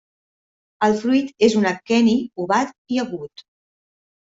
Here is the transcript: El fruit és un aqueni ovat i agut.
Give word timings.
El 0.87 0.95
fruit 1.01 1.29
és 1.49 1.59
un 1.61 1.69
aqueni 1.73 2.17
ovat 2.47 2.75
i 2.97 3.01
agut. 3.07 3.49